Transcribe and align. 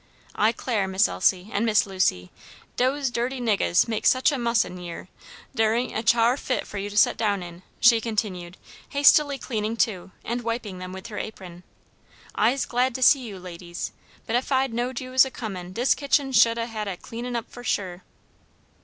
I 0.33 0.51
'clare 0.51 0.87
Miss 0.87 1.07
Elsie, 1.07 1.51
an' 1.53 1.63
Miss 1.63 1.85
Lucy, 1.85 2.31
dose 2.75 3.11
dirty 3.11 3.39
niggahs 3.39 3.87
make 3.87 4.07
sich 4.07 4.31
a 4.31 4.39
muss 4.39 4.65
in 4.65 4.79
yere, 4.79 5.09
dere 5.53 5.75
aint 5.75 5.95
a 5.95 6.01
char 6.01 6.37
fit 6.37 6.65
for 6.65 6.79
you 6.79 6.89
to 6.89 6.97
set 6.97 7.17
down 7.17 7.43
in," 7.43 7.61
she 7.79 8.01
continued, 8.01 8.57
hastily 8.89 9.37
cleaning 9.37 9.77
two, 9.77 10.09
and 10.25 10.41
wiping 10.41 10.79
them 10.79 10.91
with 10.91 11.05
her 11.05 11.19
apron. 11.19 11.61
"I'se 12.33 12.65
glad 12.65 12.95
to 12.95 13.03
see 13.03 13.21
you, 13.21 13.37
ladies, 13.37 13.91
but 14.25 14.35
ef 14.35 14.51
I'd 14.51 14.73
knowed 14.73 14.99
you 14.99 15.11
was 15.11 15.23
a 15.23 15.29
comin' 15.29 15.71
dis 15.71 15.93
kitchen 15.93 16.31
shu'd 16.31 16.57
had 16.57 16.87
a 16.87 16.97
cleanin' 16.97 17.35
up 17.35 17.51
fo' 17.51 17.61
shuah." 17.61 18.01